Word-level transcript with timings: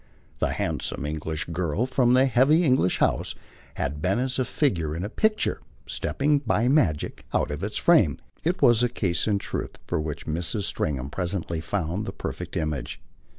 The 0.39 0.53
handsome 0.53 1.05
English 1.05 1.45
girl 1.45 1.85
from 1.85 2.15
the 2.15 2.25
heavy 2.25 2.63
English 2.63 2.97
house 2.97 3.35
had 3.75 4.01
been 4.01 4.17
as 4.17 4.39
a 4.39 4.45
figure 4.45 4.95
in 4.95 5.03
a 5.03 5.09
picture 5.11 5.61
stepping 5.85 6.39
by 6.39 6.67
magic 6.67 7.23
out 7.35 7.51
of 7.51 7.63
its 7.63 7.77
frame: 7.77 8.17
it 8.43 8.63
was 8.63 8.81
a 8.81 8.89
case 8.89 9.27
in 9.27 9.37
truth 9.37 9.77
for 9.85 10.01
which 10.01 10.25
Mrs. 10.25 10.63
Stringham 10.63 11.11
presently 11.11 11.61
found 11.61 12.07
the 12.07 12.13
perfect 12.13 12.57
image. 12.57 12.99